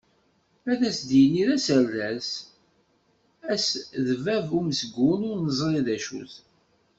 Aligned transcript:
Ass 0.73 0.79
ad 0.89 0.95
d-yini 1.07 1.43
d 1.47 1.49
aserdas, 1.55 2.29
ass 3.53 3.67
d 4.05 4.07
bab 4.23 4.47
umezgun, 4.59 5.21
ur 5.31 5.37
neẓri 5.41 5.81
d 5.85 5.87
acu-t. 5.95 6.33